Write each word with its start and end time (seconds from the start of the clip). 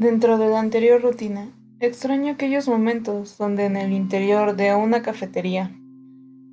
Dentro 0.00 0.38
de 0.38 0.48
la 0.48 0.60
anterior 0.60 1.02
rutina, 1.02 1.50
extraño 1.78 2.32
aquellos 2.32 2.66
momentos 2.66 3.36
donde 3.36 3.66
en 3.66 3.76
el 3.76 3.92
interior 3.92 4.56
de 4.56 4.74
una 4.74 5.02
cafetería 5.02 5.76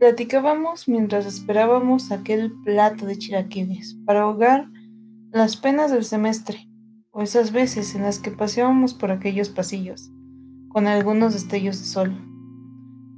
platicábamos 0.00 0.88
mientras 0.88 1.26
esperábamos 1.26 2.10
aquel 2.10 2.52
plato 2.64 3.06
de 3.06 3.16
chilaquiles 3.16 3.98
para 4.04 4.22
ahogar 4.22 4.66
las 5.30 5.56
penas 5.56 5.92
del 5.92 6.02
semestre, 6.02 6.68
o 7.12 7.22
esas 7.22 7.52
veces 7.52 7.94
en 7.94 8.02
las 8.02 8.18
que 8.18 8.32
paseábamos 8.32 8.94
por 8.94 9.12
aquellos 9.12 9.48
pasillos, 9.48 10.10
con 10.66 10.88
algunos 10.88 11.32
destellos 11.32 11.78
de 11.78 11.84
sol. 11.84 12.16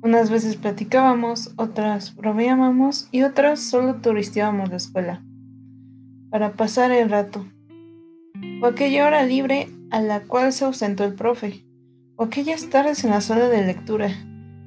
Unas 0.02 0.28
veces 0.28 0.56
platicábamos, 0.56 1.54
otras 1.56 2.14
bromeábamos 2.14 3.08
y 3.12 3.22
otras 3.22 3.60
solo 3.60 4.02
turisteábamos 4.02 4.68
la 4.68 4.76
escuela, 4.76 5.24
para 6.28 6.52
pasar 6.52 6.92
el 6.92 7.08
rato. 7.08 7.46
O 8.60 8.66
aquella 8.66 9.06
hora 9.06 9.24
libre 9.24 9.70
a 9.90 10.00
la 10.00 10.20
cual 10.20 10.52
se 10.52 10.64
ausentó 10.64 11.04
el 11.04 11.14
profe, 11.14 11.64
o 12.16 12.24
aquellas 12.24 12.68
tardes 12.68 13.04
en 13.04 13.10
la 13.10 13.20
sala 13.20 13.48
de 13.48 13.64
lectura, 13.64 14.10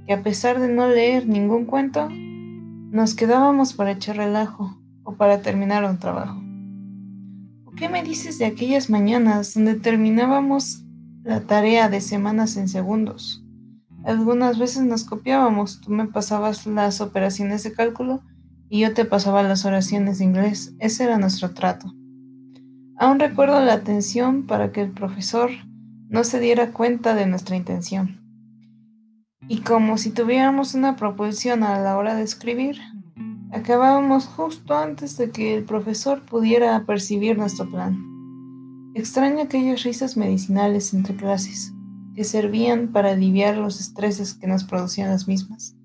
que 0.06 0.14
a 0.14 0.24
pesar 0.24 0.60
de 0.60 0.68
no 0.68 0.88
leer 0.88 1.28
ningún 1.28 1.66
cuento, 1.66 2.10
nos 2.10 3.14
quedábamos 3.14 3.74
para 3.74 3.92
echar 3.92 4.18
relajo 4.18 4.78
o 5.04 5.16
para 5.16 5.42
terminar 5.42 5.84
un 5.86 5.98
trabajo. 5.98 6.42
¿O 7.66 7.72
qué 7.72 7.90
me 7.90 8.04
dices 8.04 8.40
de 8.40 8.46
aquellas 8.46 8.90
mañanas 8.90 9.54
donde 9.54 9.76
terminábamos 9.76 10.84
la 11.24 11.42
tarea 11.42 11.90
de 11.90 12.02
semanas 12.02 12.58
en 12.58 12.68
segundos? 12.68 13.44
Algunas 14.04 14.58
veces 14.58 14.84
nos 14.84 15.04
copiábamos, 15.04 15.82
tú 15.82 15.92
me 15.92 16.08
pasabas 16.08 16.66
las 16.66 17.02
operaciones 17.02 17.64
de 17.64 17.74
cálculo 17.74 18.24
y 18.68 18.80
yo 18.80 18.94
te 18.94 19.06
pasaba 19.06 19.44
las 19.44 19.66
oraciones 19.66 20.18
de 20.18 20.26
inglés. 20.26 20.74
Ese 20.80 21.04
era 21.04 21.18
nuestro 21.18 21.52
trato. 21.52 21.94
Aún 23.02 23.20
recuerdo 23.20 23.60
la 23.62 23.74
atención 23.74 24.46
para 24.46 24.72
que 24.72 24.82
el 24.82 24.92
profesor 24.92 25.50
no 26.10 26.24
se 26.24 26.40
diera 26.40 26.72
cuenta 26.72 27.16
de 27.16 27.26
nuestra 27.26 27.56
intención. 27.56 28.22
Y 29.48 29.62
como 29.62 29.98
si 29.98 30.12
tuviéramos 30.12 30.76
una 30.76 30.98
propulsión 30.98 31.64
a 31.64 31.80
la 31.80 31.98
hora 31.98 32.14
de 32.14 32.22
escribir, 32.22 32.78
acabábamos 33.52 34.28
justo 34.28 34.78
antes 34.78 35.18
de 35.18 35.32
que 35.32 35.56
el 35.56 35.64
profesor 35.64 36.22
pudiera 36.22 36.86
percibir 36.86 37.40
nuestro 37.40 37.68
plan. 37.72 37.98
Extraño 38.94 39.42
aquellas 39.42 39.82
risas 39.82 40.16
medicinales 40.16 40.94
entre 40.94 41.16
clases, 41.16 41.74
que 42.14 42.24
servían 42.24 42.92
para 42.92 43.14
aliviar 43.14 43.58
los 43.58 43.80
estreses 43.80 44.36
que 44.36 44.46
nos 44.46 44.64
producían 44.64 45.10
las 45.10 45.28
mismas. 45.28 45.76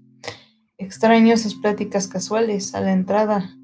Extraño 0.77 1.33
esas 1.33 1.55
pláticas 1.55 2.09
casuales 2.09 2.75
a 2.75 2.83
la 2.83 2.93
entrada 2.93 3.57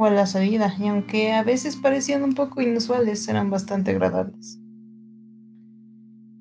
o 0.00 0.06
a 0.06 0.10
la 0.10 0.24
salida, 0.24 0.74
y 0.78 0.88
aunque 0.88 1.34
a 1.34 1.42
veces 1.42 1.76
parecían 1.76 2.22
un 2.22 2.32
poco 2.32 2.62
inusuales, 2.62 3.28
eran 3.28 3.50
bastante 3.50 3.90
agradables. 3.90 4.58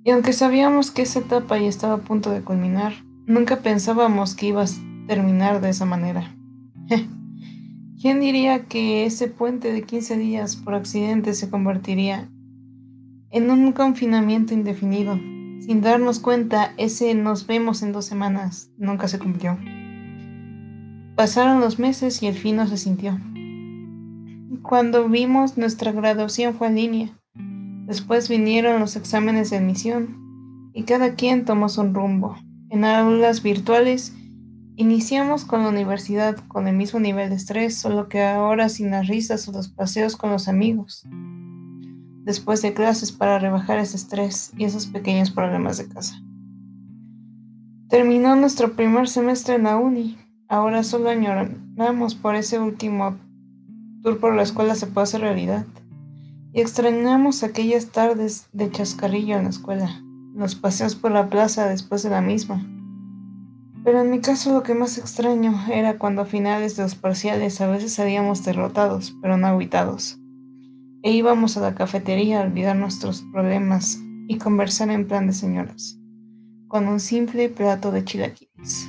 Y 0.06 0.12
aunque 0.12 0.32
sabíamos 0.32 0.92
que 0.92 1.02
esa 1.02 1.20
etapa 1.20 1.58
ya 1.58 1.68
estaba 1.68 1.96
a 1.96 2.02
punto 2.02 2.32
de 2.32 2.42
culminar, 2.42 2.94
nunca 3.26 3.58
pensábamos 3.58 4.34
que 4.34 4.46
iba 4.46 4.64
a 4.64 4.68
terminar 5.08 5.60
de 5.60 5.72
esa 5.72 5.84
manera. 5.84 6.38
¿Quién 8.02 8.22
diría 8.22 8.64
que 8.64 9.06
ese 9.06 9.28
puente 9.28 9.74
de 9.74 9.84
15 9.84 10.18
días 10.18 10.56
por 10.56 10.74
accidente 10.74 11.34
se 11.34 11.50
convertiría 11.50 12.30
en 13.30 13.52
un 13.52 13.74
confinamiento 13.74 14.54
indefinido? 14.54 15.16
Sin 15.60 15.82
darnos 15.82 16.20
cuenta, 16.20 16.74
ese 16.78 17.14
nos 17.14 17.46
vemos 17.46 17.84
en 17.84 17.92
dos 17.92 18.06
semanas 18.06 18.72
nunca 18.78 19.10
se 19.10 19.20
cumplió. 19.20 19.58
Pasaron 21.18 21.60
los 21.60 21.78
meses 21.78 22.24
y 22.24 22.28
el 22.28 22.36
fin 22.36 22.56
no 22.56 22.66
se 22.66 22.78
sintió. 22.78 23.20
Cuando 24.70 25.10
vimos 25.10 25.58
nuestra 25.58 25.92
graduación 25.92 26.54
fue 26.54 26.68
en 26.68 26.76
línea. 26.76 27.20
Después 27.88 28.30
vinieron 28.30 28.80
los 28.80 28.96
exámenes 28.96 29.50
de 29.50 29.58
admisión 29.58 30.70
y 30.76 30.84
cada 30.84 31.16
quien 31.16 31.44
tomó 31.44 31.70
su 31.70 31.82
rumbo. 31.82 32.38
En 32.70 32.86
aulas 32.86 33.42
virtuales 33.42 34.14
iniciamos 34.76 35.44
con 35.44 35.64
la 35.64 35.70
universidad 35.70 36.36
con 36.48 36.68
el 36.68 36.76
mismo 36.76 37.00
nivel 37.00 37.32
de 37.32 37.38
estrés, 37.38 37.80
solo 37.80 38.10
que 38.10 38.22
ahora 38.24 38.70
sin 38.70 38.92
las 38.92 39.08
risas 39.08 39.48
o 39.48 39.54
los 39.54 39.70
paseos 39.70 40.16
con 40.16 40.30
los 40.30 40.48
amigos. 40.48 41.04
Después 42.24 42.62
de 42.62 42.76
clases 42.76 43.12
para 43.12 43.40
rebajar 43.40 43.80
ese 43.80 43.98
estrés 43.98 44.52
y 44.56 44.66
esos 44.66 44.86
pequeños 44.86 45.32
problemas 45.32 45.80
de 45.80 45.88
casa. 45.88 46.22
Terminó 47.88 48.36
nuestro 48.36 48.74
primer 48.74 49.08
semestre 49.10 49.56
en 49.56 49.64
la 49.64 49.78
uni. 49.78 50.20
Ahora 50.48 50.84
solo 50.84 51.10
añoramos 51.10 52.14
por 52.14 52.36
ese 52.36 52.60
último 52.60 53.18
tour 54.02 54.20
por 54.20 54.36
la 54.36 54.44
escuela 54.44 54.76
se 54.76 54.88
puede 54.88 55.04
hacer 55.04 55.22
realidad. 55.22 55.66
Y 56.52 56.62
extrañamos 56.62 57.44
aquellas 57.44 57.88
tardes 57.88 58.48
de 58.54 58.72
chascarrillo 58.72 59.38
en 59.38 59.44
la 59.44 59.50
escuela, 59.50 60.02
los 60.34 60.56
paseos 60.56 60.96
por 60.96 61.12
la 61.12 61.30
plaza 61.30 61.70
después 61.70 62.04
de 62.04 62.10
la 62.10 62.22
misma. 62.22 62.66
Pero 63.84 64.02
en 64.02 64.10
mi 64.10 64.20
caso 64.20 64.54
lo 64.54 64.64
que 64.64 64.74
más 64.74 64.98
extraño 64.98 65.54
era 65.72 65.98
cuando 65.98 66.24
a 66.24 66.26
finales 66.26 66.76
de 66.76 66.84
los 66.84 66.96
parciales 66.96 67.62
a 67.62 67.68
veces 67.68 67.94
salíamos 67.94 68.44
derrotados, 68.44 69.16
pero 69.22 69.38
no 69.38 69.48
aguitados. 69.48 70.20
E 71.02 71.12
íbamos 71.12 71.56
a 71.56 71.62
la 71.62 71.76
cafetería 71.76 72.40
a 72.40 72.44
olvidar 72.44 72.76
nuestros 72.76 73.24
problemas 73.32 74.00
y 74.28 74.38
conversar 74.38 74.90
en 74.90 75.08
plan 75.08 75.28
de 75.28 75.34
señoras, 75.34 75.98
con 76.68 76.88
un 76.88 77.00
simple 77.00 77.48
plato 77.50 77.92
de 77.92 78.04
chilaquiles. 78.04 78.89